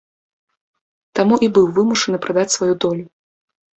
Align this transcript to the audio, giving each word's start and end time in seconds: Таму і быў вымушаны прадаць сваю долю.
Таму 1.21 1.35
і 1.47 1.51
быў 1.57 1.65
вымушаны 1.75 2.17
прадаць 2.25 2.49
сваю 2.55 2.71
долю. 2.87 3.05